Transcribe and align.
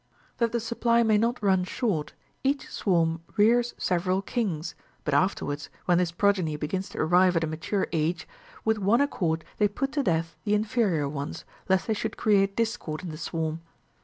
That 0.37 0.51
the 0.51 0.59
supply 0.59 1.03
may 1.03 1.19
not 1.19 1.43
run 1.43 1.63
short, 1.63 2.13
each 2.43 2.67
swarm 2.71 3.21
rears 3.37 3.73
seve 3.77 4.07
ral 4.07 4.23
kings; 4.23 4.73
but 5.05 5.13
afterwards, 5.13 5.69
when 5.85 5.99
this 5.99 6.11
progeny 6.11 6.55
begins 6.55 6.89
to 6.89 6.97
arrive 6.97 7.35
at 7.37 7.43
a 7.43 7.45
mature 7.45 7.85
age, 7.91 8.27
with 8.65 8.79
one 8.79 8.99
accord56 9.07 9.43
they 9.59 9.67
put 9.67 9.91
to 9.91 10.01
death 10.01 10.35
the 10.43 10.55
in 10.55 10.65
ferior 10.65 11.07
ones, 11.07 11.45
lest 11.69 11.85
they 11.85 11.93
should 11.93 12.17
create 12.17 12.55
discord 12.57 13.03
in 13.03 13.09
the 13.09 13.15
swarm. 13.19 13.61